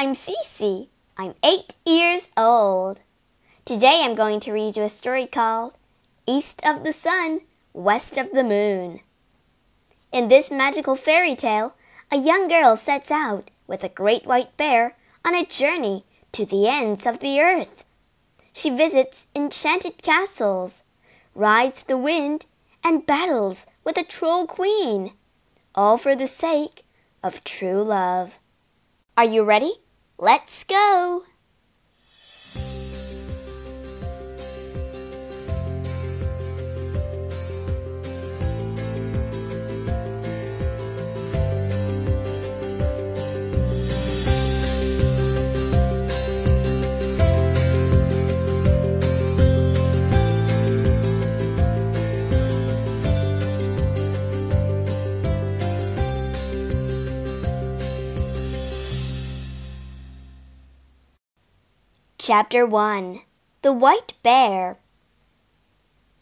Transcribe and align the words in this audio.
I'm 0.00 0.12
Cece. 0.12 0.86
I'm 1.16 1.34
eight 1.42 1.74
years 1.84 2.30
old. 2.36 3.00
Today 3.64 4.02
I'm 4.04 4.14
going 4.14 4.38
to 4.38 4.52
read 4.52 4.76
you 4.76 4.84
a 4.84 4.88
story 4.88 5.26
called 5.26 5.76
East 6.24 6.64
of 6.64 6.84
the 6.84 6.92
Sun, 6.92 7.40
West 7.72 8.16
of 8.16 8.30
the 8.30 8.44
Moon. 8.44 9.00
In 10.12 10.28
this 10.28 10.52
magical 10.52 10.94
fairy 10.94 11.34
tale, 11.34 11.74
a 12.12 12.16
young 12.16 12.46
girl 12.46 12.76
sets 12.76 13.10
out 13.10 13.50
with 13.66 13.82
a 13.82 13.88
great 13.88 14.24
white 14.24 14.56
bear 14.56 14.96
on 15.24 15.34
a 15.34 15.44
journey 15.44 16.04
to 16.30 16.46
the 16.46 16.68
ends 16.68 17.04
of 17.04 17.18
the 17.18 17.40
earth. 17.40 17.84
She 18.52 18.70
visits 18.70 19.26
enchanted 19.34 20.00
castles, 20.00 20.84
rides 21.34 21.82
the 21.82 21.98
wind, 21.98 22.46
and 22.84 23.04
battles 23.04 23.66
with 23.82 23.98
a 23.98 24.04
troll 24.04 24.46
queen, 24.46 25.14
all 25.74 25.98
for 25.98 26.14
the 26.14 26.28
sake 26.28 26.84
of 27.20 27.42
true 27.42 27.82
love. 27.82 28.38
Are 29.16 29.24
you 29.24 29.42
ready? 29.42 29.72
Let's 30.20 30.64
go! 30.64 31.27
Chapter 62.28 62.66
1 62.66 63.20
The 63.62 63.72
White 63.72 64.12
Bear 64.22 64.76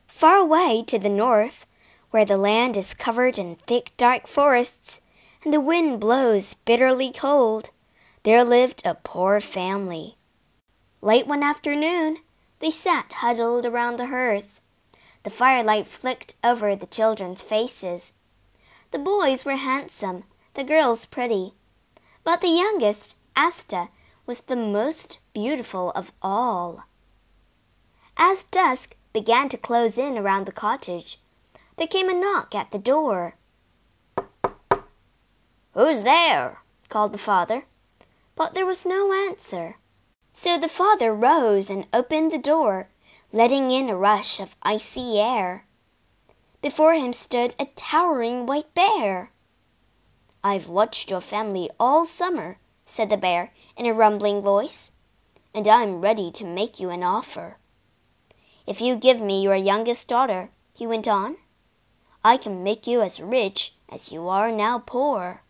Far 0.07 0.37
away 0.37 0.85
to 0.87 1.01
the 1.01 1.09
north, 1.09 1.67
where 2.13 2.25
the 2.25 2.37
land 2.37 2.77
is 2.77 2.95
covered 2.95 3.41
in 3.41 3.57
thick 3.57 3.91
dark 3.97 4.29
forests 4.29 5.01
and 5.43 5.53
the 5.53 5.59
wind 5.59 5.99
blows 5.99 6.55
bitterly 6.55 7.11
cold, 7.11 7.71
there 8.23 8.45
lived 8.45 8.83
a 8.85 8.95
poor 8.95 9.41
family. 9.41 10.15
Late 11.01 11.27
one 11.27 11.43
afternoon, 11.43 12.19
they 12.61 12.71
sat 12.71 13.11
huddled 13.15 13.67
around 13.67 13.97
the 13.97 14.07
hearth. 14.07 14.61
The 15.25 15.31
firelight 15.31 15.89
flicked 15.89 16.35
over 16.45 16.77
the 16.77 16.87
children's 16.87 17.43
faces. 17.43 18.13
The 18.93 19.01
boys 19.01 19.45
were 19.45 19.57
handsome, 19.57 20.23
the 20.55 20.63
girls 20.63 21.05
pretty, 21.05 21.55
but 22.23 22.43
the 22.43 22.47
youngest, 22.47 23.17
Asta, 23.37 23.89
was 24.27 24.43
the 24.43 24.57
most 24.57 25.21
beautiful 25.33 25.93
of 25.93 26.13
all. 26.21 26.85
As 28.17 28.43
dusk 28.43 28.97
began 29.13 29.49
to 29.51 29.57
close 29.57 29.97
in 29.97 30.19
around 30.19 30.47
the 30.47 30.53
cottage, 30.53 31.21
there 31.77 31.87
came 31.87 32.09
a 32.09 32.15
knock 32.15 32.55
at 32.55 32.73
the 32.73 32.79
door. 32.79 33.37
Who's 35.75 36.03
there? 36.03 36.59
called 36.89 37.13
the 37.13 37.19
father. 37.19 37.65
But 38.35 38.55
there 38.55 38.67
was 38.67 38.85
no 38.85 39.13
answer. 39.13 39.77
So 40.33 40.59
the 40.59 40.69
father 40.69 41.15
rose 41.15 41.71
and 41.71 41.87
opened 41.93 42.33
the 42.33 42.39
door, 42.39 42.89
letting 43.33 43.71
in 43.71 43.89
a 43.89 43.97
rush 43.97 44.41
of 44.41 44.57
icy 44.63 45.19
air. 45.21 45.67
Before 46.63 46.95
him 46.95 47.13
stood 47.13 47.55
a 47.59 47.67
towering 47.77 48.47
white 48.47 48.75
bear. 48.75 49.31
I've 50.43 50.69
watched 50.69 51.11
your 51.11 51.21
family 51.21 51.71
all 51.79 52.05
summer, 52.07 52.59
said 52.85 53.11
the 53.11 53.17
bear 53.17 53.53
in 53.77 53.87
a 53.87 53.93
rumbling 53.93 54.41
voice, 54.41 54.93
and 55.55 55.69
I'm 55.69 56.01
ready 56.01 56.31
to 56.33 56.45
make 56.45 56.81
you 56.81 56.91
an 56.91 57.03
offer. 57.03 57.59
If 58.67 58.81
you 58.81 58.97
give 58.97 59.21
me 59.21 59.43
your 59.43 59.55
youngest 59.55 60.09
daughter, 60.09 60.51
he 60.73 60.87
went 60.87 61.07
on, 61.07 61.37
I 62.25 62.37
can 62.37 62.65
make 62.65 62.87
you 62.87 63.03
as 63.03 63.21
rich 63.21 63.75
as 63.89 64.11
you 64.11 64.29
are 64.29 64.51
now 64.51 64.83
poor. 64.85 65.43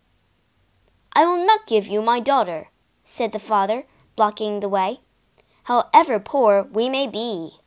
I 1.15 1.25
will 1.25 1.47
not 1.47 1.67
give 1.67 1.87
you 1.87 2.03
my 2.03 2.21
daughter, 2.21 2.69
said 3.05 3.33
the 3.33 3.39
father, 3.39 3.84
blocking 4.17 4.61
the 4.61 4.69
way, 4.69 5.01
however 5.65 6.19
poor 6.19 6.65
we 6.65 6.89
may 6.89 7.06
be. 7.06 7.61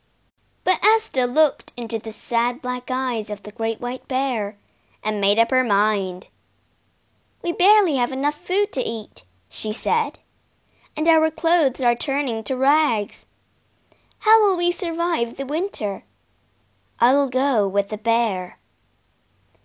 But 0.62 0.84
Asta 0.84 1.26
looked 1.26 1.72
into 1.76 1.98
the 1.98 2.12
sad 2.12 2.62
black 2.62 2.90
eyes 2.90 3.30
of 3.30 3.42
the 3.42 3.52
great 3.52 3.80
white 3.80 4.06
bear 4.08 4.56
and 5.02 5.20
made 5.20 5.38
up 5.38 5.50
her 5.50 5.64
mind. 5.64 6.28
We 7.42 7.52
barely 7.52 7.96
have 7.96 8.12
enough 8.12 8.34
food 8.34 8.70
to 8.72 8.82
eat, 8.82 9.24
she 9.48 9.72
said 9.72 10.18
and 11.00 11.08
our 11.08 11.30
clothes 11.30 11.80
are 11.80 11.94
turning 11.94 12.44
to 12.44 12.54
rags. 12.54 13.24
How 14.18 14.38
will 14.42 14.58
we 14.58 14.70
survive 14.70 15.38
the 15.38 15.46
winter? 15.46 16.04
I 16.98 17.14
will 17.14 17.30
go 17.30 17.66
with 17.66 17.88
the 17.88 17.96
bear. 17.96 18.58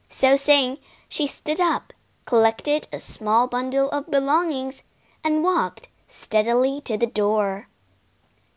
So 0.07 0.38
saying, 0.38 0.78
she 1.09 1.28
stood 1.28 1.59
up, 1.59 1.91
collected 2.23 2.88
a 2.94 3.00
small 3.00 3.50
bundle 3.50 3.90
of 3.90 4.09
belongings, 4.09 4.85
and 5.25 5.44
walked 5.44 5.90
steadily 6.07 6.79
to 6.85 6.96
the 6.97 7.06
door. 7.06 7.67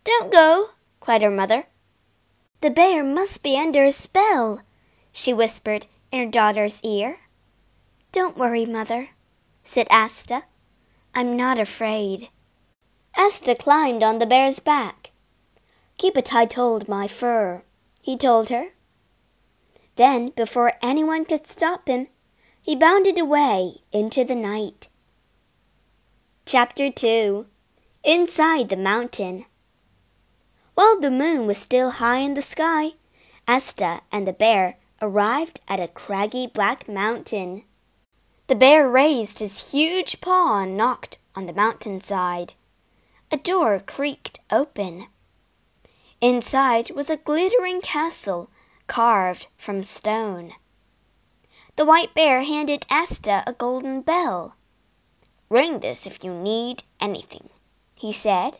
Don't 0.04 0.30
go, 0.30 0.68
cried 1.00 1.22
her 1.22 1.32
mother. 1.32 1.64
The 2.60 2.70
bear 2.70 3.02
must 3.02 3.42
be 3.42 3.58
under 3.58 3.82
a 3.82 3.90
spell, 3.90 4.62
she 5.10 5.34
whispered 5.34 5.86
in 6.12 6.20
her 6.20 6.30
daughter's 6.30 6.80
ear. 6.84 7.18
Don't 8.12 8.38
worry, 8.38 8.66
mother, 8.66 9.08
said 9.64 9.88
Asta. 9.90 10.44
I'm 11.12 11.36
not 11.36 11.58
afraid. 11.58 12.28
Asta 13.18 13.56
climbed 13.56 14.04
on 14.04 14.20
the 14.20 14.26
bear's 14.26 14.60
back. 14.60 15.10
Keep 15.96 16.16
a 16.16 16.22
tight 16.22 16.52
hold, 16.52 16.88
my 16.88 17.08
fur, 17.08 17.64
he 18.00 18.16
told 18.16 18.48
her. 18.48 18.68
Then, 19.96 20.28
before 20.36 20.74
anyone 20.80 21.24
could 21.24 21.44
stop 21.44 21.88
him, 21.88 22.06
he 22.62 22.76
bounded 22.76 23.18
away 23.18 23.78
into 23.90 24.22
the 24.22 24.36
night. 24.36 24.86
Chapter 26.46 26.92
2 26.92 27.46
Inside 28.04 28.68
the 28.68 28.76
Mountain 28.76 29.46
While 30.74 31.00
the 31.00 31.10
moon 31.10 31.48
was 31.48 31.58
still 31.58 31.90
high 31.90 32.18
in 32.18 32.34
the 32.34 32.40
sky, 32.40 32.92
Asta 33.48 34.02
and 34.12 34.28
the 34.28 34.32
bear 34.32 34.76
arrived 35.02 35.60
at 35.66 35.80
a 35.80 35.88
craggy 35.88 36.46
black 36.46 36.88
mountain. 36.88 37.64
The 38.46 38.54
bear 38.54 38.88
raised 38.88 39.40
his 39.40 39.72
huge 39.72 40.20
paw 40.20 40.60
and 40.62 40.76
knocked 40.76 41.18
on 41.34 41.46
the 41.46 41.52
mountainside 41.52 42.54
a 43.30 43.36
door 43.36 43.80
creaked 43.80 44.40
open. 44.50 45.06
Inside 46.20 46.90
was 46.90 47.10
a 47.10 47.16
glittering 47.16 47.80
castle 47.80 48.50
carved 48.86 49.46
from 49.56 49.82
stone. 49.82 50.52
The 51.76 51.84
white 51.84 52.14
bear 52.14 52.42
handed 52.42 52.86
Asta 52.90 53.44
a 53.46 53.52
golden 53.52 54.00
bell. 54.00 54.56
Ring 55.48 55.80
this 55.80 56.06
if 56.06 56.24
you 56.24 56.34
need 56.34 56.82
anything, 57.00 57.50
he 57.94 58.12
said. 58.12 58.58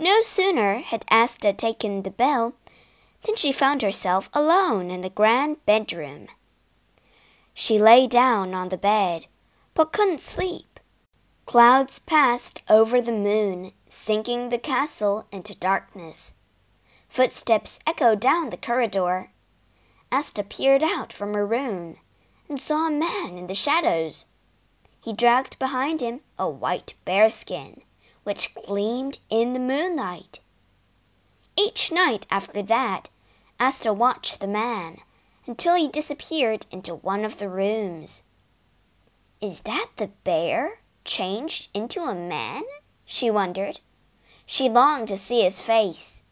No 0.00 0.22
sooner 0.22 0.78
had 0.78 1.04
Asta 1.10 1.52
taken 1.52 2.02
the 2.02 2.10
bell 2.10 2.54
than 3.24 3.36
she 3.36 3.52
found 3.52 3.82
herself 3.82 4.30
alone 4.32 4.90
in 4.90 5.00
the 5.00 5.10
grand 5.10 5.64
bedroom. 5.66 6.28
She 7.52 7.78
lay 7.78 8.06
down 8.06 8.54
on 8.54 8.68
the 8.68 8.76
bed, 8.76 9.26
but 9.74 9.92
couldn't 9.92 10.20
sleep. 10.20 10.73
Clouds 11.46 11.98
passed 11.98 12.62
over 12.68 13.00
the 13.00 13.12
moon, 13.12 13.72
sinking 13.86 14.48
the 14.48 14.58
castle 14.58 15.26
into 15.30 15.56
darkness. 15.56 16.34
Footsteps 17.08 17.78
echoed 17.86 18.18
down 18.18 18.50
the 18.50 18.56
corridor. 18.56 19.30
Asta 20.10 20.42
peered 20.42 20.82
out 20.82 21.12
from 21.12 21.34
her 21.34 21.46
room 21.46 21.96
and 22.48 22.58
saw 22.58 22.86
a 22.86 22.90
man 22.90 23.36
in 23.36 23.46
the 23.46 23.54
shadows. 23.54 24.26
He 25.00 25.12
dragged 25.12 25.58
behind 25.58 26.00
him 26.00 26.20
a 26.38 26.48
white 26.48 26.94
bearskin, 27.04 27.82
which 28.22 28.54
gleamed 28.54 29.18
in 29.28 29.52
the 29.52 29.60
moonlight. 29.60 30.40
Each 31.56 31.92
night 31.92 32.26
after 32.30 32.62
that, 32.62 33.10
Asta 33.60 33.92
watched 33.92 34.40
the 34.40 34.46
man 34.46 34.98
until 35.46 35.74
he 35.74 35.88
disappeared 35.88 36.66
into 36.70 36.94
one 36.94 37.24
of 37.24 37.38
the 37.38 37.48
rooms. 37.48 38.22
Is 39.40 39.60
that 39.60 39.90
the 39.96 40.08
bear? 40.24 40.80
Changed 41.04 41.68
into 41.74 42.02
a 42.02 42.14
man? 42.14 42.62
she 43.04 43.30
wondered. 43.30 43.80
She 44.46 44.68
longed 44.68 45.08
to 45.08 45.16
see 45.16 45.42
his 45.42 45.60
face. 45.60 46.22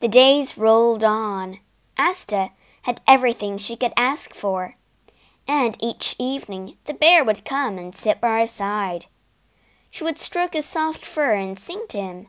The 0.00 0.08
days 0.08 0.58
rolled 0.58 1.04
on. 1.04 1.58
Asta 1.98 2.50
had 2.82 3.00
everything 3.06 3.58
she 3.58 3.76
could 3.76 3.92
ask 3.96 4.34
for, 4.34 4.76
and 5.46 5.76
each 5.80 6.16
evening 6.18 6.76
the 6.86 6.94
bear 6.94 7.22
would 7.24 7.44
come 7.44 7.78
and 7.78 7.94
sit 7.94 8.20
by 8.20 8.40
her 8.40 8.46
side. 8.46 9.06
She 9.90 10.04
would 10.04 10.18
stroke 10.18 10.54
his 10.54 10.64
soft 10.64 11.04
fur 11.04 11.34
and 11.34 11.58
sing 11.58 11.84
to 11.90 11.98
him. 11.98 12.28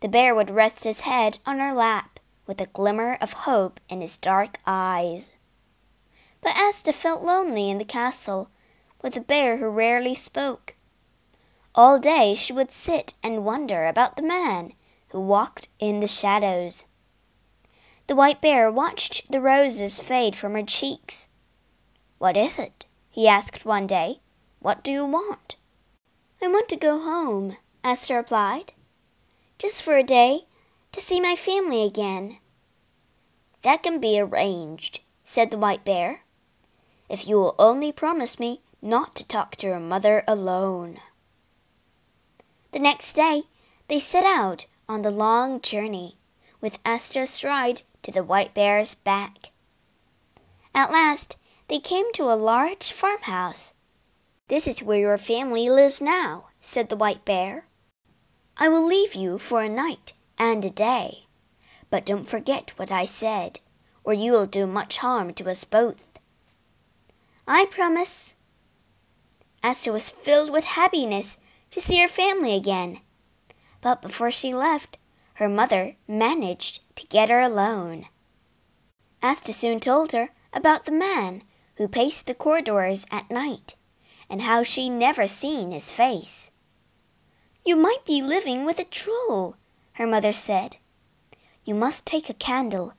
The 0.00 0.08
bear 0.08 0.34
would 0.34 0.50
rest 0.50 0.84
his 0.84 1.00
head 1.00 1.38
on 1.44 1.58
her 1.58 1.74
lap 1.74 2.20
with 2.46 2.60
a 2.60 2.66
glimmer 2.66 3.18
of 3.20 3.44
hope 3.44 3.80
in 3.88 4.00
his 4.00 4.16
dark 4.16 4.58
eyes. 4.64 5.32
But 6.40 6.56
Asta 6.56 6.92
felt 6.92 7.22
lonely 7.22 7.68
in 7.68 7.78
the 7.78 7.84
castle 7.84 8.50
with 9.02 9.16
a 9.16 9.20
bear 9.20 9.58
who 9.58 9.68
rarely 9.68 10.14
spoke. 10.14 10.76
All 11.74 11.98
day 11.98 12.34
she 12.34 12.52
would 12.52 12.70
sit 12.70 13.14
and 13.22 13.44
wonder 13.44 13.86
about 13.86 14.16
the 14.16 14.22
man 14.22 14.72
who 15.08 15.20
walked 15.20 15.68
in 15.78 16.00
the 16.00 16.06
shadows. 16.06 16.86
The 18.06 18.16
white 18.16 18.40
bear 18.40 18.70
watched 18.70 19.30
the 19.30 19.40
roses 19.40 20.00
fade 20.00 20.34
from 20.34 20.54
her 20.54 20.62
cheeks. 20.62 21.28
What 22.18 22.36
is 22.36 22.58
it? 22.58 22.86
he 23.10 23.28
asked 23.28 23.64
one 23.64 23.86
day. 23.86 24.20
What 24.60 24.82
do 24.82 24.90
you 24.90 25.04
want? 25.04 25.56
I 26.42 26.48
want 26.48 26.68
to 26.70 26.76
go 26.76 26.98
home, 27.00 27.56
Asta 27.84 28.14
replied. 28.14 28.72
Just 29.58 29.82
for 29.82 29.96
a 29.96 30.02
day, 30.02 30.46
to 30.92 31.00
see 31.00 31.20
my 31.20 31.36
family 31.36 31.84
again. 31.84 32.38
That 33.62 33.82
can 33.82 34.00
be 34.00 34.18
arranged, 34.18 35.00
said 35.22 35.50
the 35.50 35.58
white 35.58 35.84
bear, 35.84 36.22
if 37.08 37.26
you 37.26 37.36
will 37.36 37.54
only 37.58 37.92
promise 37.92 38.38
me 38.38 38.60
not 38.80 39.14
to 39.16 39.26
talk 39.26 39.56
to 39.56 39.66
your 39.66 39.80
mother 39.80 40.22
alone. 40.26 40.98
The 42.72 42.78
next 42.78 43.14
day, 43.14 43.44
they 43.88 43.98
set 43.98 44.24
out 44.24 44.66
on 44.88 45.02
the 45.02 45.10
long 45.10 45.60
journey, 45.60 46.18
with 46.60 46.78
Asta 46.84 47.20
astride 47.20 47.82
to 48.02 48.12
the 48.12 48.22
white 48.22 48.52
bear's 48.54 48.94
back. 48.94 49.50
At 50.74 50.92
last, 50.92 51.36
they 51.68 51.78
came 51.78 52.12
to 52.12 52.24
a 52.24 52.36
large 52.36 52.92
farmhouse. 52.92 53.74
This 54.48 54.66
is 54.66 54.82
where 54.82 54.98
your 54.98 55.18
family 55.18 55.68
lives 55.68 56.00
now, 56.00 56.46
said 56.60 56.88
the 56.88 56.96
white 56.96 57.24
bear. 57.24 57.66
I 58.56 58.68
will 58.68 58.86
leave 58.86 59.14
you 59.14 59.38
for 59.38 59.62
a 59.62 59.68
night 59.68 60.12
and 60.38 60.64
a 60.64 60.70
day. 60.70 61.26
But 61.90 62.04
don't 62.04 62.28
forget 62.28 62.72
what 62.76 62.92
I 62.92 63.04
said, 63.04 63.60
or 64.04 64.12
you 64.12 64.32
will 64.32 64.46
do 64.46 64.66
much 64.66 64.98
harm 64.98 65.32
to 65.34 65.50
us 65.50 65.64
both. 65.64 66.18
I 67.46 67.66
promise. 67.66 68.34
Asta 69.62 69.90
was 69.90 70.10
filled 70.10 70.50
with 70.50 70.64
happiness 70.64 71.38
to 71.70 71.80
see 71.80 72.00
her 72.00 72.08
family 72.08 72.54
again. 72.54 73.00
But 73.80 74.02
before 74.02 74.30
she 74.30 74.54
left, 74.54 74.98
her 75.34 75.48
mother 75.48 75.96
managed 76.06 76.80
to 76.96 77.06
get 77.06 77.30
her 77.30 77.40
alone. 77.40 78.06
Asta 79.22 79.52
soon 79.52 79.80
told 79.80 80.12
her 80.12 80.30
about 80.52 80.84
the 80.84 80.92
man 80.92 81.42
who 81.76 81.88
paced 81.88 82.26
the 82.26 82.34
corridors 82.34 83.06
at 83.10 83.30
night 83.30 83.76
and 84.28 84.42
how 84.42 84.62
she 84.62 84.90
never 84.90 85.26
seen 85.26 85.70
his 85.70 85.90
face. 85.90 86.50
You 87.64 87.76
might 87.76 88.04
be 88.04 88.22
living 88.22 88.64
with 88.64 88.78
a 88.78 88.84
troll, 88.84 89.56
her 89.92 90.06
mother 90.06 90.32
said. 90.32 90.76
You 91.64 91.74
must 91.74 92.06
take 92.06 92.28
a 92.28 92.34
candle, 92.34 92.94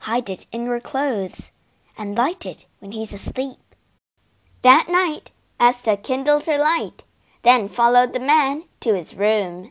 hide 0.00 0.30
it 0.30 0.46
in 0.50 0.64
your 0.64 0.80
clothes, 0.80 1.52
and 1.96 2.16
light 2.16 2.46
it 2.46 2.66
when 2.78 2.92
he's 2.92 3.12
asleep. 3.12 3.58
That 4.62 4.88
night, 4.88 5.30
Asta 5.60 5.96
kindled 5.96 6.46
her 6.46 6.58
light, 6.58 7.04
then 7.44 7.68
followed 7.68 8.12
the 8.12 8.20
man 8.20 8.64
to 8.80 8.94
his 8.94 9.14
room. 9.14 9.70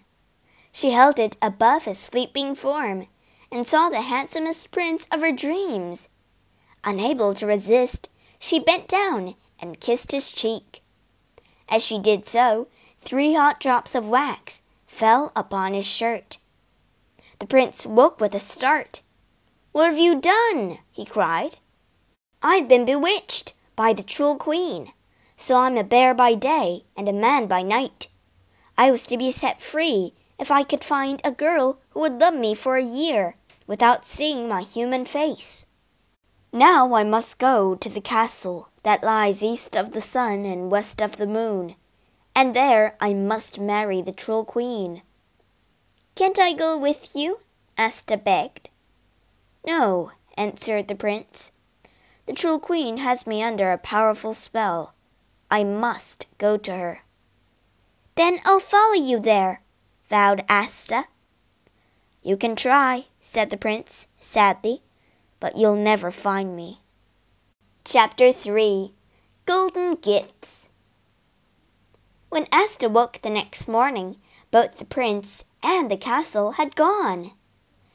She 0.71 0.91
held 0.91 1.19
it 1.19 1.37
above 1.41 1.85
his 1.85 1.97
sleeping 1.97 2.55
form 2.55 3.07
and 3.51 3.67
saw 3.67 3.89
the 3.89 4.01
handsomest 4.01 4.71
prince 4.71 5.07
of 5.11 5.21
her 5.21 5.31
dreams. 5.31 6.09
Unable 6.83 7.33
to 7.35 7.45
resist, 7.45 8.09
she 8.39 8.59
bent 8.59 8.87
down 8.87 9.35
and 9.59 9.79
kissed 9.79 10.11
his 10.11 10.31
cheek. 10.31 10.81
As 11.69 11.83
she 11.83 11.99
did 11.99 12.25
so, 12.25 12.67
Three 13.03 13.33
hot 13.33 13.59
drops 13.59 13.95
of 13.95 14.07
wax 14.07 14.61
fell 14.85 15.33
upon 15.35 15.73
his 15.73 15.85
shirt. 15.85 16.37
The 17.39 17.45
prince 17.45 17.85
woke 17.85 18.21
with 18.21 18.33
a 18.33 18.39
start. 18.39 19.01
What 19.73 19.89
have 19.89 19.99
you 19.99 20.21
done? 20.21 20.77
he 20.89 21.03
cried. 21.03 21.57
I've 22.41 22.69
been 22.69 22.85
bewitched 22.85 23.55
by 23.75 23.91
the 23.91 24.01
Troll 24.01 24.37
Queen, 24.37 24.93
so 25.35 25.57
I'm 25.57 25.77
a 25.77 25.83
bear 25.83 26.13
by 26.13 26.35
day 26.35 26.85
and 26.95 27.07
a 27.09 27.13
man 27.13 27.47
by 27.47 27.61
night. 27.61 28.07
I 28.77 28.91
was 28.91 29.05
to 29.07 29.17
be 29.17 29.31
set 29.31 29.61
free 29.61 30.13
if 30.39 30.51
I 30.51 30.63
could 30.63 30.83
find 30.83 31.21
a 31.23 31.31
girl 31.31 31.79
who 31.91 32.01
would 32.01 32.19
love 32.19 32.35
me 32.35 32.55
for 32.55 32.77
a 32.77 32.83
year 32.83 33.35
without 33.67 34.05
seeing 34.05 34.47
my 34.47 34.61
human 34.61 35.05
face. 35.05 35.65
Now 36.51 36.93
I 36.93 37.03
must 37.03 37.39
go 37.39 37.75
to 37.75 37.89
the 37.89 38.01
castle 38.01 38.69
that 38.83 39.03
lies 39.03 39.43
east 39.43 39.75
of 39.75 39.91
the 39.91 40.01
sun 40.01 40.45
and 40.45 40.71
west 40.71 41.01
of 41.01 41.17
the 41.17 41.27
moon 41.27 41.75
and 42.35 42.55
there 42.55 42.95
I 42.99 43.13
must 43.13 43.59
marry 43.59 44.01
the 44.01 44.11
Troll 44.11 44.45
Queen. 44.45 45.01
Can't 46.15 46.39
I 46.39 46.53
go 46.53 46.77
with 46.77 47.15
you? 47.15 47.39
Asta 47.77 48.17
begged. 48.17 48.69
No, 49.65 50.11
answered 50.35 50.87
the 50.87 50.95
prince. 50.95 51.51
The 52.25 52.33
Troll 52.33 52.59
Queen 52.59 52.97
has 52.97 53.27
me 53.27 53.43
under 53.43 53.71
a 53.71 53.77
powerful 53.77 54.33
spell. 54.33 54.93
I 55.53 55.63
must 55.63 56.25
go 56.39 56.57
to 56.57 56.71
her. 56.71 57.03
Then 58.15 58.39
I'll 58.43 58.59
follow 58.59 58.95
you 58.95 59.19
there, 59.19 59.61
vowed 60.09 60.43
Asta. 60.49 61.05
You 62.23 62.37
can 62.37 62.55
try, 62.55 63.05
said 63.21 63.51
the 63.51 63.57
prince 63.57 64.07
sadly, 64.19 64.81
but 65.39 65.55
you'll 65.55 65.75
never 65.75 66.09
find 66.09 66.55
me. 66.55 66.79
Chapter 67.85 68.31
3 68.31 68.93
Golden 69.45 69.93
Gifts 69.93 70.69
when 72.33 72.47
Asta 72.51 72.89
woke 72.89 73.19
the 73.21 73.29
next 73.29 73.67
morning, 73.67 74.17
both 74.49 74.79
the 74.79 74.85
prince 74.85 75.45
and 75.61 75.91
the 75.91 75.97
castle 75.97 76.53
had 76.53 76.75
gone. 76.75 77.29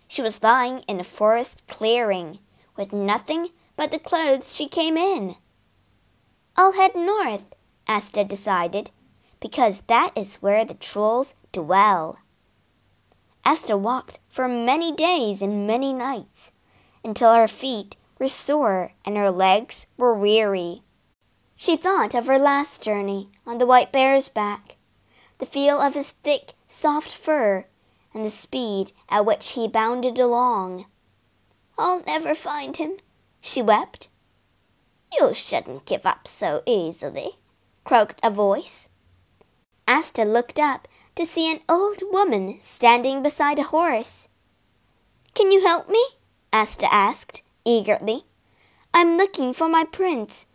She 0.06 0.22
was 0.22 0.44
lying 0.44 0.84
in 0.86 1.00
a 1.00 1.02
forest 1.18 1.64
clearing, 1.66 2.38
with 2.76 2.92
nothing 2.92 3.48
but 3.76 3.90
the 3.90 3.98
clothes 3.98 4.54
she 4.54 4.68
came 4.68 4.96
in. 4.96 5.34
I'll 6.60 6.72
head 6.72 6.96
north, 6.96 7.54
Asta 7.86 8.24
decided, 8.24 8.90
because 9.38 9.82
that 9.82 10.10
is 10.16 10.42
where 10.42 10.64
the 10.64 10.74
trolls 10.74 11.36
dwell. 11.52 12.18
Asta 13.44 13.76
walked 13.76 14.18
for 14.28 14.48
many 14.48 14.90
days 14.90 15.40
and 15.40 15.68
many 15.68 15.92
nights, 15.92 16.50
until 17.04 17.32
her 17.32 17.46
feet 17.46 17.96
were 18.18 18.26
sore 18.26 18.90
and 19.04 19.16
her 19.16 19.30
legs 19.30 19.86
were 19.96 20.18
weary. 20.18 20.82
She 21.54 21.76
thought 21.76 22.12
of 22.12 22.26
her 22.26 22.40
last 22.40 22.82
journey 22.82 23.28
on 23.46 23.58
the 23.58 23.66
white 23.66 23.92
bear's 23.92 24.26
back, 24.28 24.78
the 25.38 25.46
feel 25.46 25.80
of 25.80 25.94
his 25.94 26.10
thick, 26.10 26.54
soft 26.66 27.14
fur, 27.14 27.66
and 28.12 28.24
the 28.24 28.30
speed 28.30 28.90
at 29.08 29.24
which 29.24 29.52
he 29.52 29.68
bounded 29.68 30.18
along. 30.18 30.86
I'll 31.78 32.02
never 32.02 32.34
find 32.34 32.76
him, 32.76 32.96
she 33.40 33.62
wept. 33.62 34.08
You 35.12 35.34
shouldn't 35.34 35.86
give 35.86 36.04
up 36.04 36.26
so 36.26 36.62
easily, 36.66 37.38
croaked 37.84 38.20
a 38.22 38.30
voice. 38.30 38.88
Asta 39.86 40.24
looked 40.24 40.58
up 40.58 40.86
to 41.14 41.24
see 41.24 41.50
an 41.50 41.60
old 41.68 42.02
woman 42.10 42.58
standing 42.60 43.22
beside 43.22 43.58
a 43.58 43.64
horse. 43.64 44.28
Can 45.34 45.50
you 45.50 45.66
help 45.66 45.88
me? 45.88 46.04
Asta 46.52 46.92
asked 46.92 47.42
eagerly. 47.64 48.24
I'm 48.92 49.16
looking 49.16 49.52
for 49.52 49.68
my 49.68 49.84
prince 49.84 50.46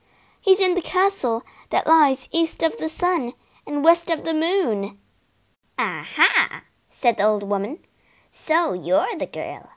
He's 0.43 0.60
in 0.60 0.75
the 0.75 0.81
castle 0.81 1.43
that 1.69 1.88
lies 1.88 2.27
east 2.33 2.63
of 2.63 2.75
the 2.75 2.89
sun 2.89 3.31
and 3.65 3.81
west 3.81 4.10
of 4.10 4.25
the 4.25 4.33
moon. 4.33 4.98
Aha, 5.79 6.63
said 6.89 7.15
the 7.15 7.24
old 7.24 7.43
woman. 7.43 7.79
So 8.29 8.74
you're 8.74 9.15
the 9.17 9.25
girl. 9.25 9.72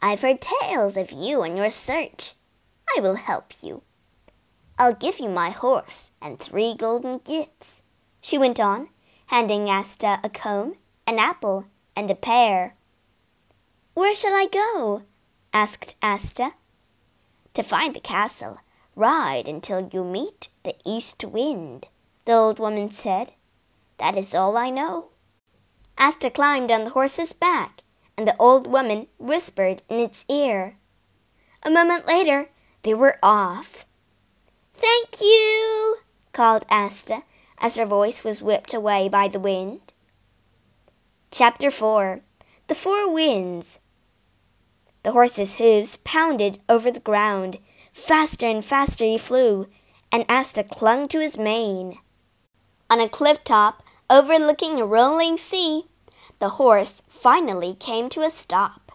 I've 0.00 0.20
heard 0.20 0.40
tales 0.40 0.96
of 0.96 1.10
you 1.10 1.42
and 1.42 1.56
your 1.56 1.70
search. 1.70 2.34
I 2.96 3.00
will 3.00 3.16
help 3.16 3.64
you. 3.64 3.82
I'll 4.82 4.94
give 4.94 5.20
you 5.20 5.28
my 5.28 5.50
horse 5.50 6.10
and 6.20 6.40
three 6.40 6.74
golden 6.74 7.18
gifts, 7.18 7.84
she 8.20 8.36
went 8.36 8.58
on, 8.58 8.88
handing 9.28 9.70
Asta 9.70 10.18
a 10.24 10.28
comb, 10.28 10.74
an 11.06 11.20
apple, 11.20 11.66
and 11.94 12.10
a 12.10 12.16
pear. 12.16 12.74
Where 13.94 14.16
shall 14.16 14.34
I 14.34 14.48
go? 14.52 15.04
asked 15.52 15.94
Asta. 16.02 16.54
To 17.54 17.62
find 17.62 17.94
the 17.94 18.00
castle, 18.00 18.58
Ride 18.96 19.46
until 19.46 19.88
you 19.92 20.02
meet 20.02 20.48
the 20.64 20.74
east 20.84 21.24
wind, 21.24 21.86
the 22.24 22.32
old 22.32 22.58
woman 22.58 22.90
said. 22.90 23.34
That 23.98 24.16
is 24.16 24.34
all 24.34 24.56
I 24.56 24.70
know. 24.70 25.10
Asta 25.96 26.28
climbed 26.28 26.72
on 26.72 26.82
the 26.82 26.90
horse's 26.90 27.32
back, 27.32 27.84
and 28.16 28.26
the 28.26 28.36
old 28.36 28.66
woman 28.66 29.06
whispered 29.20 29.82
in 29.88 30.00
its 30.00 30.26
ear. 30.28 30.74
A 31.62 31.70
moment 31.70 32.04
later, 32.04 32.48
they 32.82 32.94
were 32.94 33.20
off. 33.22 33.86
Thank 34.82 35.20
you, 35.20 35.98
called 36.32 36.66
Asta 36.68 37.22
as 37.58 37.76
her 37.76 37.86
voice 37.86 38.24
was 38.24 38.42
whipped 38.42 38.74
away 38.74 39.08
by 39.08 39.28
the 39.28 39.38
wind. 39.38 39.92
Chapter 41.30 41.70
4 41.70 42.20
The 42.66 42.74
Four 42.74 43.14
Winds 43.14 43.78
The 45.04 45.12
horse's 45.12 45.54
hoofs 45.58 45.94
pounded 45.94 46.58
over 46.68 46.90
the 46.90 46.98
ground 46.98 47.60
Faster 47.92 48.46
and 48.46 48.64
faster 48.64 49.04
he 49.04 49.18
flew, 49.18 49.68
and 50.10 50.24
Asta 50.28 50.64
clung 50.64 51.06
to 51.08 51.20
his 51.20 51.38
mane. 51.38 51.98
On 52.90 52.98
a 52.98 53.08
cliff 53.08 53.44
top, 53.44 53.84
overlooking 54.10 54.80
a 54.80 54.84
rolling 54.84 55.36
sea, 55.36 55.84
the 56.40 56.56
horse 56.58 57.04
finally 57.08 57.74
came 57.74 58.08
to 58.08 58.22
a 58.22 58.30
stop. 58.30 58.90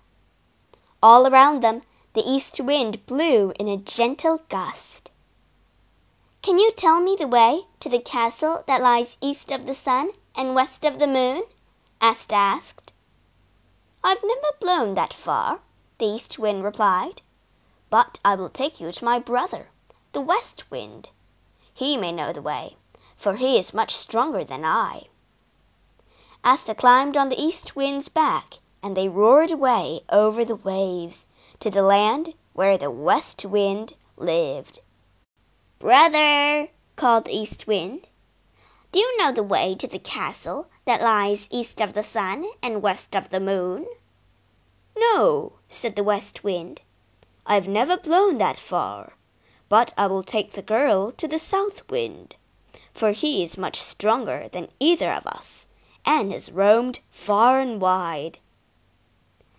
All 1.02 1.28
around 1.28 1.64
them, 1.64 1.84
the 2.14 2.30
east 2.30 2.60
wind 2.60 3.06
blew 3.06 3.54
in 3.58 3.70
a 3.70 3.78
gentle 3.78 4.42
gust. 4.50 5.07
Can 6.48 6.60
you 6.60 6.72
tell 6.72 7.02
me 7.02 7.18
the 7.20 7.28
way 7.28 7.64
to 7.82 7.90
the 7.90 8.00
castle 8.00 8.64
that 8.68 8.82
lies 8.82 9.18
east 9.20 9.52
of 9.52 9.66
the 9.66 9.74
sun 9.74 10.12
and 10.34 10.56
west 10.56 10.86
of 10.86 10.98
the 10.98 11.06
moon? 11.06 11.42
Asta 12.00 12.36
asked. 12.36 12.94
I've 14.02 14.24
never 14.24 14.56
blown 14.62 14.94
that 14.94 15.12
far, 15.12 15.60
the 15.98 16.06
east 16.06 16.40
wind 16.40 16.64
replied. 16.64 17.22
But 17.90 18.20
I 18.24 18.36
will 18.36 18.48
take 18.48 18.80
you 18.80 18.94
to 18.94 19.04
my 19.04 19.20
brother, 19.20 19.68
the 20.14 20.22
west 20.22 20.72
wind. 20.72 21.10
He 21.74 21.98
may 21.98 22.14
know 22.14 22.32
the 22.32 22.42
way, 22.42 22.78
for 23.18 23.36
he 23.36 23.60
is 23.60 23.74
much 23.74 23.94
stronger 23.94 24.46
than 24.46 24.64
I. 24.64 25.08
Asta 26.46 26.74
climbed 26.74 27.18
on 27.18 27.28
the 27.28 27.42
east 27.42 27.76
wind's 27.76 28.08
back, 28.08 28.60
and 28.82 28.96
they 28.96 29.10
roared 29.10 29.52
away 29.52 30.00
over 30.10 30.46
the 30.46 30.56
waves 30.56 31.26
to 31.60 31.70
the 31.70 31.82
land 31.82 32.36
where 32.54 32.78
the 32.78 32.90
west 32.90 33.44
wind 33.44 33.96
lived. 34.16 34.80
Brother, 35.80 36.70
called 36.96 37.26
the 37.26 37.36
east 37.36 37.68
wind, 37.68 38.08
do 38.92 39.00
you 39.00 39.18
know 39.18 39.32
the 39.32 39.44
way 39.44 39.76
to 39.76 39.88
the 39.88 40.00
castle 40.00 40.70
that 40.86 41.04
lies 41.04 41.48
east 41.52 41.82
of 41.82 41.94
the 41.94 42.02
sun 42.02 42.46
and 42.64 42.82
west 42.82 43.16
of 43.16 43.30
the 43.30 43.40
moon? 43.40 43.86
No, 44.98 45.54
said 45.68 45.96
the 45.96 46.04
west 46.04 46.44
wind. 46.44 46.82
I've 47.46 47.68
never 47.68 47.96
blown 47.96 48.40
that 48.40 48.58
far, 48.58 49.14
but 49.70 49.94
I 49.98 50.08
will 50.08 50.24
take 50.24 50.54
the 50.54 50.64
girl 50.64 51.12
to 51.12 51.28
the 51.28 51.38
south 51.38 51.88
wind, 51.92 52.38
for 52.92 53.12
he 53.12 53.44
is 53.44 53.56
much 53.58 53.80
stronger 53.80 54.50
than 54.52 54.70
either 54.80 55.12
of 55.12 55.28
us, 55.28 55.68
and 56.06 56.32
has 56.32 56.52
roamed 56.52 57.02
far 57.12 57.60
and 57.60 57.80
wide. 57.80 58.40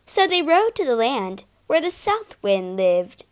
So 0.04 0.26
they 0.26 0.42
rode 0.42 0.74
to 0.74 0.84
the 0.84 0.96
land 0.96 1.44
where 1.68 1.80
the 1.80 1.90
south 1.92 2.34
wind 2.42 2.76
lived. 2.76 3.24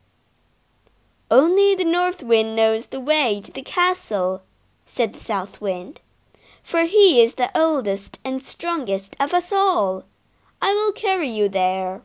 Only 1.30 1.74
the 1.74 1.84
north 1.84 2.22
wind 2.22 2.54
knows 2.54 2.86
the 2.86 3.00
way 3.00 3.40
to 3.40 3.50
the 3.50 3.62
castle, 3.62 4.42
said 4.84 5.12
the 5.12 5.20
south 5.20 5.60
wind, 5.60 6.00
for 6.62 6.82
he 6.82 7.20
is 7.20 7.34
the 7.34 7.50
oldest 7.58 8.20
and 8.24 8.40
strongest 8.40 9.16
of 9.18 9.34
us 9.34 9.52
all. 9.52 10.04
I 10.62 10.72
will 10.72 10.92
carry 10.92 11.28
you 11.28 11.48
there. 11.48 12.02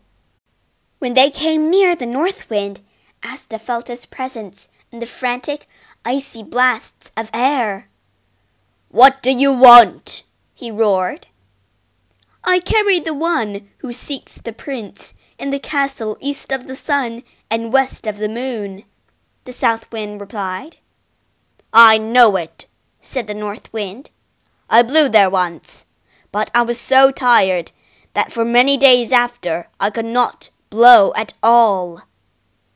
When 0.98 1.14
they 1.14 1.30
came 1.30 1.70
near 1.70 1.96
the 1.96 2.08
north 2.08 2.50
wind, 2.50 2.82
Asta 3.24 3.60
felt 3.60 3.90
his 3.90 4.08
presence 4.08 4.70
in 4.92 5.00
the 5.00 5.06
frantic, 5.06 5.68
icy 6.04 6.42
blasts 6.42 7.12
of 7.16 7.30
air. 7.34 7.90
What 8.90 9.22
do 9.22 9.32
you 9.32 9.54
want? 9.54 10.24
he 10.54 10.72
roared. 10.72 11.28
I 12.44 12.60
carry 12.60 13.00
the 13.00 13.14
one 13.14 13.70
who 13.80 13.92
seeks 13.92 14.38
the 14.38 14.54
prince 14.54 15.14
in 15.38 15.52
the 15.52 15.60
castle 15.60 16.18
east 16.20 16.52
of 16.52 16.68
the 16.68 16.76
sun 16.76 17.24
and 17.50 17.72
west 17.72 18.08
of 18.08 18.18
the 18.18 18.30
moon, 18.30 18.84
the 19.46 19.52
south 19.52 19.92
wind 19.92 20.22
replied. 20.22 20.78
I 21.74 21.98
know 21.98 22.36
it, 22.36 22.68
said 23.00 23.28
the 23.28 23.34
north 23.34 23.72
wind. 23.74 24.10
I 24.70 24.84
blew 24.84 25.10
there 25.10 25.30
once, 25.30 25.86
but 26.32 26.52
I 26.54 26.62
was 26.62 26.80
so 26.80 27.12
tired 27.12 27.72
that 28.14 28.32
for 28.32 28.46
many 28.46 28.78
days 28.78 29.12
after 29.12 29.68
I 29.80 29.90
could 29.90 30.06
not 30.06 30.50
blow 30.70 31.12
at 31.16 31.34
all. 31.42 32.02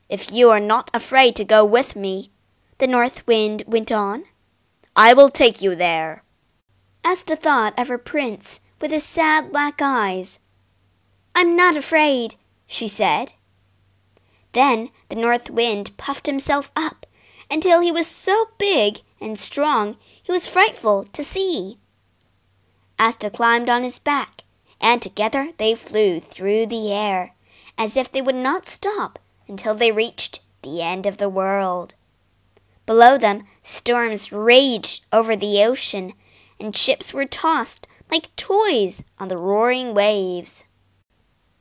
If 0.10 0.31
you 0.31 0.50
are 0.50 0.60
not 0.60 0.91
afraid 0.93 1.36
to 1.38 1.45
go 1.45 1.65
with 1.65 1.95
me, 1.95 2.31
the 2.77 2.88
north 2.88 3.25
wind 3.25 3.63
went 3.67 3.91
on, 3.91 4.25
I 4.95 5.13
will 5.13 5.29
take 5.29 5.62
you 5.62 5.75
there. 5.75 6.24
Asta 7.03 7.36
thought 7.36 7.77
of 7.77 7.88
her 7.88 7.98
prince 7.98 8.60
with 8.81 8.91
his 8.91 9.03
sad 9.03 9.51
black 9.51 9.81
eyes. 9.81 10.39
I'm 11.34 11.55
not 11.55 11.77
afraid, 11.77 12.36
she 12.65 12.88
said. 12.88 13.34
Then 14.55 14.89
the 15.09 15.17
north 15.17 15.50
wind 15.50 15.91
puffed 15.97 16.27
himself 16.27 16.71
up 16.77 17.05
until 17.51 17.81
he 17.81 17.91
was 17.91 18.07
so 18.07 18.51
big 18.57 19.00
and 19.19 19.38
strong 19.38 19.97
he 20.24 20.31
was 20.31 20.47
frightful 20.47 21.03
to 21.12 21.25
see. 21.25 21.77
Asta 22.97 23.29
climbed 23.29 23.69
on 23.69 23.83
his 23.83 24.00
back, 24.00 24.43
and 24.79 25.01
together 25.01 25.50
they 25.57 25.75
flew 25.75 26.21
through 26.21 26.67
the 26.67 26.93
air, 26.93 27.33
as 27.77 27.97
if 27.97 28.09
they 28.09 28.21
would 28.21 28.35
not 28.35 28.65
stop 28.65 29.19
until 29.50 29.75
they 29.75 29.91
reached 29.91 30.39
the 30.62 30.81
end 30.81 31.05
of 31.05 31.17
the 31.17 31.27
world. 31.27 31.93
Below 32.85 33.17
them, 33.17 33.43
storms 33.62 34.31
raged 34.31 35.03
over 35.12 35.35
the 35.35 35.65
ocean, 35.65 36.13
and 36.62 36.74
ships 36.74 37.13
were 37.13 37.25
tossed 37.25 37.88
like 38.09 38.33
toys 38.38 39.03
on 39.19 39.27
the 39.27 39.38
roaring 39.38 39.93
waves. 39.93 40.63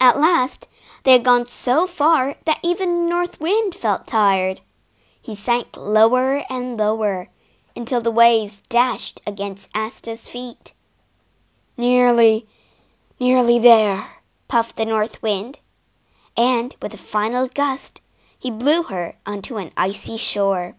At 0.00 0.20
last, 0.20 0.68
they 1.04 1.12
had 1.12 1.24
gone 1.24 1.46
so 1.46 1.86
far 1.86 2.36
that 2.46 2.60
even 2.62 3.04
the 3.04 3.10
North 3.10 3.40
Wind 3.40 3.74
felt 3.74 4.06
tired. 4.06 4.62
He 5.20 5.34
sank 5.34 5.76
lower 5.76 6.44
and 6.50 6.76
lower 6.76 7.28
until 7.76 8.00
the 8.00 8.10
waves 8.10 8.62
dashed 8.68 9.20
against 9.26 9.70
Asta's 9.74 10.28
feet. 10.28 10.74
Nearly, 11.76 12.46
nearly 13.20 13.58
there, 13.58 14.06
puffed 14.48 14.76
the 14.76 14.84
North 14.84 15.22
Wind, 15.22 15.58
and 16.36 16.74
with 16.80 16.94
a 16.94 16.98
final 16.98 17.48
gust, 17.48 18.00
he 18.38 18.50
blew 18.50 18.84
her 18.84 19.16
onto 19.26 19.56
an 19.56 19.70
icy 19.76 20.16
shore. 20.16 20.76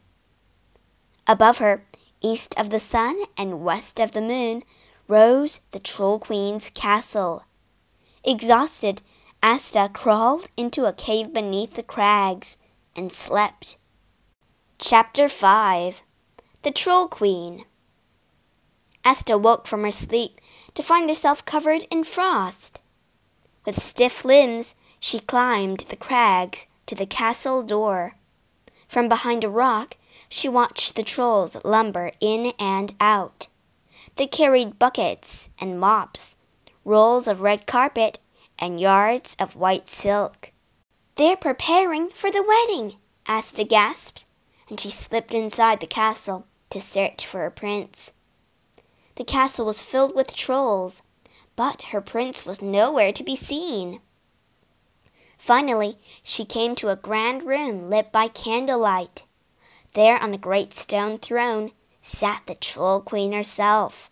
Above 1.28 1.58
her, 1.58 1.86
east 2.22 2.54
of 2.58 2.70
the 2.70 2.80
sun 2.80 3.20
and 3.38 3.64
west 3.64 4.00
of 4.00 4.12
the 4.12 4.22
moon, 4.22 4.64
rose 5.08 5.62
the 5.72 5.80
Troll 5.80 6.20
Queen's 6.20 6.70
castle. 6.70 7.44
Exhausted, 8.24 9.02
Asta 9.44 9.90
crawled 9.94 10.50
into 10.58 10.86
a 10.86 10.94
cave 10.94 11.34
beneath 11.34 11.76
the 11.76 11.84
crags 11.84 12.58
and 12.96 13.12
slept. 13.12 13.78
Chapter 14.78 15.30
5 15.30 16.04
The 16.64 16.72
Troll 16.72 17.08
Queen 17.08 17.66
Asta 19.06 19.38
woke 19.38 19.68
from 19.68 19.84
her 19.84 19.92
sleep 19.92 20.42
to 20.74 20.82
find 20.82 21.10
herself 21.10 21.46
covered 21.46 21.86
in 21.92 22.04
frost. 22.04 22.82
With 23.66 23.82
stiff 23.82 24.26
limbs, 24.26 24.76
she 25.00 25.20
climbed 25.20 25.82
the 25.90 25.96
crags 25.96 26.68
to 26.88 26.96
the 26.96 27.06
castle 27.06 27.64
door. 27.64 28.16
From 28.88 29.08
behind 29.08 29.44
a 29.44 29.50
rock, 29.50 29.98
she 30.28 30.50
watched 30.50 30.96
the 30.96 31.04
trolls 31.04 31.58
lumber 31.64 32.12
in 32.20 32.54
and 32.60 32.94
out. 33.00 33.48
They 34.16 34.28
carried 34.28 34.80
buckets 34.80 35.50
and 35.60 35.80
mops, 35.80 36.38
rolls 36.84 37.28
of 37.28 37.42
red 37.42 37.68
carpet, 37.68 38.20
and 38.60 38.80
yards 38.80 39.36
of 39.40 39.56
white 39.56 39.88
silk. 39.88 40.52
They're 41.16 41.38
preparing 41.38 42.10
for 42.10 42.30
the 42.32 42.44
wedding, 42.44 42.98
Asta 43.28 43.64
gasped, 43.64 44.26
and 44.70 44.80
she 44.80 44.90
slipped 44.90 45.34
inside 45.34 45.80
the 45.80 45.88
castle 45.88 46.46
to 46.70 46.82
search 46.82 47.26
for 47.26 47.40
her 47.40 47.50
prince. 47.50 48.14
The 49.16 49.24
castle 49.24 49.66
was 49.66 49.82
filled 49.82 50.16
with 50.16 50.36
trolls, 50.36 51.02
but 51.56 51.84
her 51.94 52.02
prince 52.02 52.46
was 52.46 52.62
nowhere 52.62 53.14
to 53.14 53.24
be 53.24 53.36
seen. 53.36 54.02
Finally, 55.38 55.98
she 56.24 56.44
came 56.44 56.76
to 56.76 56.90
a 56.90 56.96
grand 56.96 57.44
room 57.44 57.90
lit 57.90 58.12
by 58.12 58.28
candlelight. 58.28 59.24
There, 59.94 60.22
on 60.22 60.34
a 60.34 60.38
great 60.38 60.74
stone 60.74 61.18
throne, 61.18 61.72
sat 62.02 62.44
the 62.46 62.56
Troll 62.56 63.00
Queen 63.00 63.32
herself. 63.32 64.12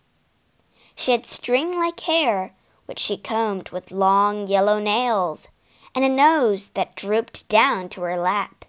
She 0.94 1.12
had 1.12 1.26
string 1.26 1.76
like 1.76 2.00
hair 2.00 2.54
which 2.86 2.98
she 2.98 3.16
combed 3.16 3.70
with 3.70 3.90
long 3.90 4.46
yellow 4.46 4.78
nails, 4.78 5.48
and 5.94 6.04
a 6.04 6.08
nose 6.08 6.70
that 6.70 6.96
drooped 6.96 7.48
down 7.48 7.88
to 7.88 8.02
her 8.02 8.16
lap. 8.16 8.64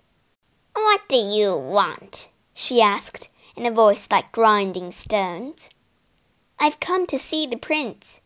What 0.73 1.07
do 1.07 1.17
you 1.17 1.55
want? 1.55 2.29
she 2.53 2.81
asked 2.81 3.29
in 3.55 3.65
a 3.65 3.71
voice 3.71 4.07
like 4.11 4.31
grinding 4.31 4.91
stones. 4.91 5.69
I've 6.59 6.79
come 6.79 7.07
to 7.07 7.19
see 7.19 7.45
the 7.45 7.57
prince, 7.57 8.21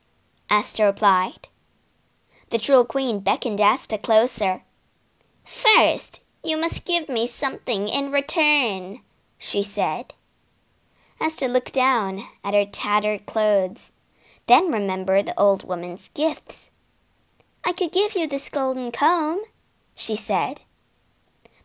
Asta 0.50 0.84
replied. 0.84 1.48
The 2.50 2.58
Troll 2.58 2.86
Queen 2.86 3.20
beckoned 3.20 3.62
Asta 3.62 3.98
closer. 3.98 4.64
First, 5.44 6.22
you 6.44 6.58
must 6.58 6.86
give 6.86 7.10
me 7.10 7.28
something 7.28 7.88
in 7.88 8.12
return, 8.12 9.02
she 9.38 9.62
said. 9.64 10.14
Asta 11.22 11.48
looked 11.48 11.74
down 11.74 12.24
at 12.44 12.54
her 12.54 12.66
tattered 12.66 13.26
clothes 13.26 13.92
then 14.50 14.72
remember 14.72 15.22
the 15.22 15.40
old 15.40 15.64
woman's 15.64 16.10
gifts. 16.10 16.72
I 17.64 17.72
could 17.72 17.92
give 17.92 18.16
you 18.16 18.26
this 18.26 18.50
golden 18.50 18.92
comb, 18.92 19.44
she 19.96 20.16
said. 20.16 20.62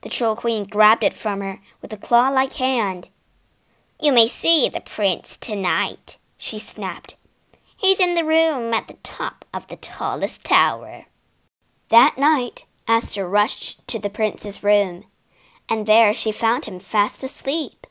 The 0.02 0.10
Troll 0.10 0.36
Queen 0.36 0.64
grabbed 0.64 1.02
it 1.02 1.14
from 1.14 1.40
her 1.40 1.60
with 1.80 1.94
a 1.94 1.96
claw 1.96 2.28
like 2.28 2.52
hand. 2.54 3.08
You 3.98 4.12
may 4.12 4.26
see 4.26 4.68
the 4.68 4.82
prince 4.82 5.38
tonight, 5.38 6.18
she 6.36 6.58
snapped. 6.58 7.16
He's 7.74 8.00
in 8.00 8.14
the 8.14 8.24
room 8.24 8.74
at 8.74 8.86
the 8.86 8.98
top 9.02 9.46
of 9.54 9.68
the 9.68 9.76
tallest 9.76 10.44
tower. 10.44 11.06
That 11.88 12.18
night, 12.18 12.66
Asta 12.86 13.24
rushed 13.26 13.86
to 13.88 13.98
the 13.98 14.10
prince's 14.10 14.62
room, 14.62 15.04
and 15.70 15.86
there 15.86 16.12
she 16.12 16.32
found 16.32 16.66
him 16.66 16.80
fast 16.80 17.24
asleep. 17.24 17.86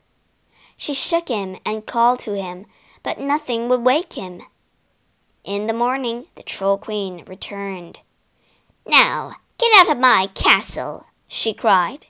She 0.76 0.94
shook 0.94 1.28
him 1.28 1.56
and 1.66 1.84
called 1.84 2.20
to 2.20 2.36
him, 2.36 2.66
but 3.02 3.18
nothing 3.18 3.68
would 3.68 3.82
wake 3.82 4.12
him. 4.12 4.42
In 5.44 5.66
the 5.66 5.74
morning, 5.74 6.24
the 6.36 6.42
Troll 6.42 6.78
Queen 6.78 7.22
returned. 7.26 8.00
Now, 8.86 9.32
get 9.58 9.76
out 9.76 9.90
of 9.90 10.00
my 10.00 10.30
castle, 10.34 11.04
she 11.28 11.52
cried. 11.52 12.06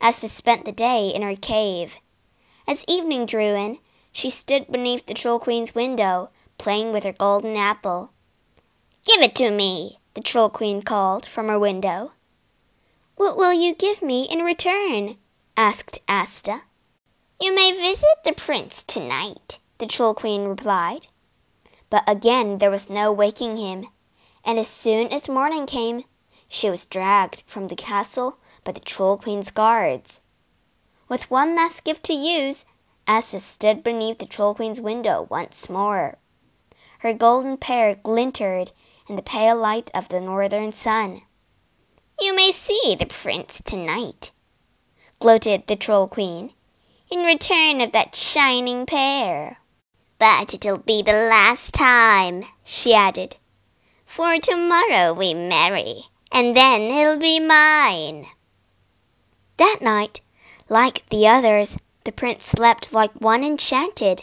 Asta 0.00 0.28
spent 0.28 0.64
the 0.64 0.72
day 0.72 1.10
in 1.14 1.22
her 1.22 1.36
cave. 1.36 1.98
As 2.66 2.84
evening 2.88 3.26
drew 3.26 3.54
in, 3.54 3.78
she 4.10 4.28
stood 4.28 4.72
beneath 4.72 5.06
the 5.06 5.14
Troll 5.14 5.38
Queen's 5.38 5.72
window, 5.72 6.30
playing 6.58 6.92
with 6.92 7.04
her 7.04 7.12
golden 7.12 7.56
apple. 7.56 8.10
Give 9.06 9.22
it 9.22 9.36
to 9.36 9.52
me, 9.52 10.00
the 10.14 10.20
Troll 10.20 10.48
Queen 10.48 10.82
called 10.82 11.24
from 11.24 11.46
her 11.46 11.60
window. 11.60 12.10
What 13.14 13.36
will 13.36 13.52
you 13.52 13.72
give 13.72 14.02
me 14.02 14.24
in 14.24 14.40
return? 14.40 15.16
asked 15.56 16.00
Asta. 16.08 16.62
You 17.40 17.54
may 17.54 17.70
visit 17.70 18.24
the 18.24 18.32
prince 18.32 18.82
tonight, 18.82 19.60
the 19.78 19.86
Troll 19.86 20.12
Queen 20.12 20.46
replied. 20.46 21.06
But 21.92 22.04
again 22.08 22.56
there 22.56 22.70
was 22.70 22.88
no 22.88 23.12
waking 23.12 23.58
him, 23.58 23.88
and 24.46 24.58
as 24.58 24.66
soon 24.66 25.08
as 25.08 25.28
morning 25.28 25.66
came, 25.66 26.04
she 26.48 26.70
was 26.70 26.86
dragged 26.86 27.42
from 27.46 27.68
the 27.68 27.76
castle 27.76 28.38
by 28.64 28.72
the 28.72 28.80
Troll 28.80 29.18
Queen's 29.18 29.50
guards. 29.50 30.22
With 31.10 31.30
one 31.30 31.54
last 31.54 31.84
gift 31.84 32.02
to 32.04 32.14
use, 32.14 32.64
Asta 33.06 33.40
stood 33.40 33.84
beneath 33.84 34.20
the 34.20 34.24
Troll 34.24 34.54
Queen's 34.54 34.80
window 34.80 35.26
once 35.28 35.68
more. 35.68 36.16
Her 37.00 37.12
golden 37.12 37.58
hair 37.60 37.94
glinted 37.94 38.72
in 39.06 39.16
the 39.16 39.22
pale 39.22 39.58
light 39.58 39.90
of 39.92 40.08
the 40.08 40.22
northern 40.22 40.72
sun. 40.72 41.20
You 42.18 42.34
may 42.34 42.52
see 42.52 42.96
the 42.98 43.04
prince 43.04 43.60
tonight, 43.62 44.30
gloated 45.18 45.66
the 45.66 45.76
Troll 45.76 46.08
Queen, 46.08 46.54
in 47.10 47.18
return 47.18 47.82
of 47.82 47.92
that 47.92 48.16
shining 48.16 48.86
pear. 48.86 49.58
But 50.22 50.54
it'll 50.54 50.78
be 50.78 51.02
the 51.02 51.12
last 51.12 51.74
time, 51.74 52.44
she 52.62 52.94
added, 52.94 53.34
for 54.04 54.38
tomorrow 54.38 55.12
we 55.12 55.34
marry, 55.34 56.04
and 56.30 56.54
then 56.54 56.82
it'll 56.82 57.18
be 57.18 57.40
mine. 57.40 58.26
That 59.56 59.78
night, 59.82 60.20
like 60.68 61.04
the 61.08 61.26
others, 61.26 61.76
the 62.04 62.12
prince 62.12 62.44
slept 62.44 62.92
like 62.92 63.10
one 63.14 63.42
enchanted. 63.42 64.22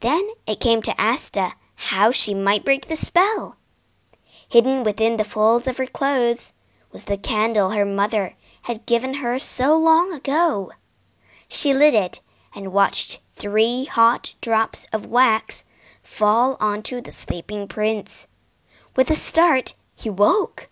Then 0.00 0.28
it 0.46 0.60
came 0.60 0.82
to 0.82 1.02
Asta 1.02 1.54
how 1.76 2.10
she 2.10 2.34
might 2.34 2.66
break 2.66 2.88
the 2.88 2.94
spell. 2.94 3.56
Hidden 4.46 4.82
within 4.82 5.16
the 5.16 5.24
folds 5.24 5.66
of 5.66 5.78
her 5.78 5.86
clothes 5.86 6.52
was 6.92 7.04
the 7.04 7.16
candle 7.16 7.70
her 7.70 7.86
mother 7.86 8.34
had 8.64 8.84
given 8.84 9.14
her 9.14 9.38
so 9.38 9.78
long 9.78 10.12
ago. 10.12 10.72
She 11.48 11.72
lit 11.72 11.94
it 11.94 12.20
and 12.54 12.70
watched 12.70 13.22
three 13.36 13.84
hot 13.84 14.34
drops 14.40 14.86
of 14.94 15.04
wax 15.04 15.64
fall 16.02 16.56
onto 16.58 17.02
the 17.02 17.10
sleeping 17.10 17.68
prince. 17.68 18.28
With 18.96 19.10
a 19.10 19.14
start, 19.14 19.74
he 19.94 20.08
woke. 20.08 20.68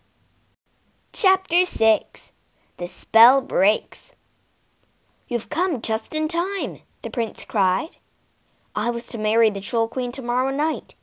Chapter 1.13 1.67
6 1.67 2.33
The 2.79 2.87
Spell 2.87 3.43
Breaks. 3.43 4.15
You've 5.29 5.51
come 5.51 5.83
just 5.83 6.15
in 6.15 6.27
time, 6.27 6.79
the 7.03 7.11
prince 7.11 7.45
cried. 7.45 7.99
I 8.75 8.89
was 8.89 9.07
to 9.09 9.19
marry 9.19 9.51
the 9.51 9.61
Troll 9.61 9.87
Queen 9.87 10.11
tomorrow 10.11 10.51
night, 10.51 10.95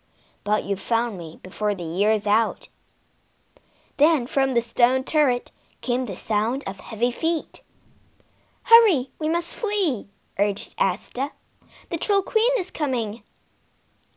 but 0.44 0.64
you've 0.64 0.82
found 0.82 1.16
me 1.16 1.40
before 1.44 1.76
the 1.76 1.84
year's 1.84 2.26
out. 2.26 2.70
Then 3.98 4.26
from 4.26 4.54
the 4.54 4.62
stone 4.62 5.04
turret 5.04 5.52
came 5.82 6.06
the 6.06 6.16
sound 6.16 6.64
of 6.66 6.80
heavy 6.80 7.12
feet. 7.12 7.62
Hurry, 8.64 9.12
we 9.20 9.30
must 9.30 9.56
flee, 9.56 10.08
urged 10.40 10.74
Asta. 10.80 11.32
The 11.90 11.98
Troll 11.98 12.22
Queen 12.22 12.52
is 12.58 12.72
coming. 12.72 13.24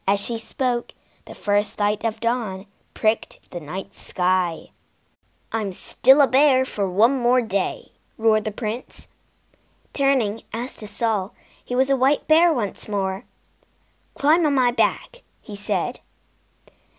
As 0.06 0.20
she 0.20 0.38
spoke, 0.38 0.92
the 1.24 1.34
first 1.34 1.80
light 1.80 2.04
of 2.04 2.20
dawn 2.20 2.66
pricked 2.92 3.50
the 3.50 3.60
night 3.60 3.94
sky. 3.94 4.70
I'm 5.52 5.72
still 5.72 6.20
a 6.20 6.26
bear 6.26 6.64
for 6.64 6.88
one 6.88 7.18
more 7.18 7.40
day, 7.40 7.92
roared 8.18 8.44
the 8.44 8.52
prince. 8.52 9.08
Turning, 9.92 10.42
as 10.52 10.74
to 10.74 10.86
Saul, 10.86 11.34
he 11.64 11.76
was 11.76 11.90
a 11.90 11.96
white 11.96 12.26
bear 12.26 12.52
once 12.52 12.88
more. 12.88 13.24
Climb 14.14 14.44
on 14.44 14.54
my 14.54 14.70
back, 14.70 15.22
he 15.40 15.56
said. 15.56 16.00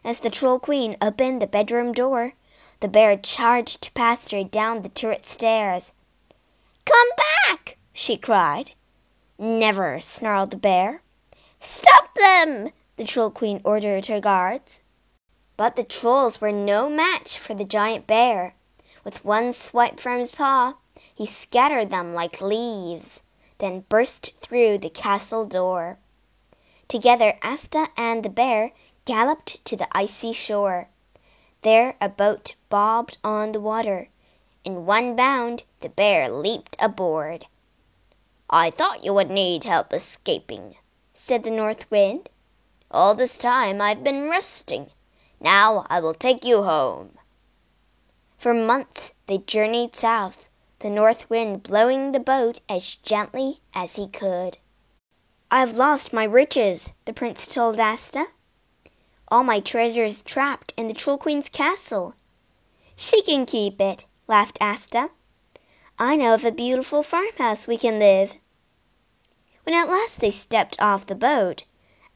As 0.04 0.20
the 0.20 0.30
Troll 0.30 0.60
Queen 0.60 0.96
opened 1.02 1.42
the 1.42 1.48
bedroom 1.48 1.92
door, 1.92 2.34
the 2.80 2.88
bear 2.88 3.18
charged 3.18 3.94
past 3.94 4.32
her 4.32 4.44
down 4.44 4.82
the 4.82 4.90
turret 4.90 5.26
stairs. 5.26 5.94
Come 6.86 7.10
back! 7.18 7.78
she 7.94 8.18
cried. 8.18 8.72
Never, 9.38 10.00
snarled 10.00 10.52
the 10.52 10.58
bear. 10.58 11.02
Stop 11.60 12.14
them! 12.14 12.72
the 12.98 13.04
Troll 13.04 13.30
Queen 13.30 13.62
ordered 13.64 14.06
her 14.06 14.22
guards. 14.22 14.82
But 15.58 15.76
the 15.76 15.84
trolls 15.84 16.40
were 16.40 16.52
no 16.52 16.90
match 16.90 17.38
for 17.38 17.54
the 17.54 17.66
giant 17.66 18.08
bear. 18.08 18.56
With 19.04 19.26
one 19.26 19.54
swipe 19.54 20.00
from 20.00 20.20
his 20.20 20.32
paw, 20.32 20.76
he 21.14 21.26
scattered 21.26 21.90
them 21.90 22.14
like 22.14 22.42
leaves, 22.42 23.22
then 23.60 23.86
burst 23.90 24.34
through 24.38 24.78
the 24.78 24.90
castle 24.90 25.46
door. 25.46 25.98
Together 26.88 27.38
Asta 27.42 27.88
and 27.98 28.24
the 28.24 28.30
bear 28.30 28.72
galloped 29.06 29.64
to 29.66 29.76
the 29.76 29.88
icy 29.92 30.34
shore. 30.34 30.88
There 31.62 31.96
a 32.00 32.10
boat 32.10 32.56
bobbed 32.70 33.18
on 33.24 33.52
the 33.52 33.60
water. 33.60 34.10
In 34.64 34.86
one 34.86 35.16
bound, 35.16 35.64
the 35.82 35.90
bear 35.90 36.30
leaped 36.30 36.76
aboard. 36.80 37.46
I 38.50 38.70
thought 38.70 39.04
you 39.04 39.14
would 39.14 39.30
need 39.30 39.64
help 39.64 39.94
escaping, 39.94 40.76
said 41.14 41.44
the 41.44 41.52
North 41.52 41.90
Wind. 41.90 42.30
All 42.92 43.16
this 43.16 43.38
time 43.38 43.82
I've 43.82 44.04
been 44.04 44.30
resting. 44.30 44.88
Now 45.42 45.86
I 45.90 46.00
will 46.00 46.14
take 46.14 46.46
you 46.46 46.64
home. 46.64 47.18
For 48.38 48.54
months 48.54 49.14
they 49.28 49.40
journeyed 49.40 49.96
south, 49.96 50.50
the 50.80 50.90
North 50.90 51.30
Wind 51.30 51.64
blowing 51.64 52.12
the 52.12 52.20
boat 52.20 52.62
as 52.70 52.96
gently 52.96 53.62
as 53.74 53.96
he 53.96 54.08
could. 54.08 54.58
I've 55.50 55.74
lost 55.74 56.14
my 56.14 56.26
riches, 56.26 56.94
the 57.06 57.14
prince 57.14 57.48
told 57.48 57.80
Asta. 57.80 58.28
All 59.30 59.44
my 59.44 59.60
treasure 59.60 60.04
is 60.04 60.22
trapped 60.22 60.74
in 60.78 60.88
the 60.88 60.94
Troll 60.94 61.18
Queen's 61.18 61.50
castle. 61.50 62.16
She 62.96 63.22
can 63.24 63.46
keep 63.46 63.82
it, 63.82 64.06
laughed 64.28 64.58
Asta. 64.62 65.10
I 65.98 66.18
know 66.18 66.34
of 66.34 66.44
a 66.44 66.52
beautiful 66.52 67.04
farmhouse 67.04 67.68
we 67.68 67.78
can 67.78 68.00
live. 68.00 68.36
When 69.64 69.74
at 69.74 69.88
last 69.88 70.20
they 70.20 70.30
stepped 70.30 70.76
off 70.82 71.08
the 71.08 71.16
boat, 71.16 71.64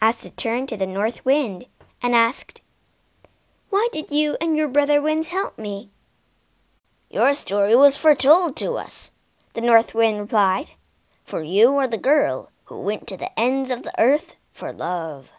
Asta 0.02 0.32
turned 0.32 0.68
to 0.70 0.78
the 0.78 0.86
North 0.86 1.24
Wind 1.24 1.65
and 2.02 2.13
asked, 2.13 2.62
Why 3.70 3.88
did 3.94 4.12
you 4.12 4.36
and 4.42 4.58
your 4.58 4.68
brother 4.68 5.02
Winds 5.02 5.30
help 5.30 5.58
me? 5.58 5.92
Your 7.10 7.34
story 7.34 7.74
was 7.74 7.96
foretold 7.96 8.58
to 8.58 8.74
us, 8.74 9.13
the 9.54 9.62
North 9.62 9.96
Wind 9.96 10.20
replied, 10.20 10.72
for 11.24 11.42
you 11.42 11.76
are 11.78 11.88
the 11.88 11.98
girl 11.98 12.52
who 12.65 12.82
went 12.82 13.08
to 13.08 13.15
the 13.15 13.39
ends 13.39 13.72
of 13.72 13.84
the 13.84 13.94
earth 13.98 14.36
for 14.52 14.74
love. 14.74 15.32